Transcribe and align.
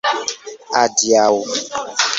Adiaŭ! 0.81 1.29